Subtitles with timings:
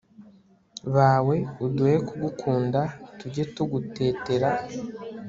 [0.95, 2.81] bawe, uduhe kugukunda,
[3.19, 4.49] tujye tugutetera